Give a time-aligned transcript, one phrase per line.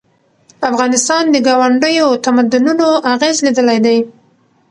[0.69, 3.97] افغانستان د ګاونډیو تمدنونو اغېز لیدلی دی.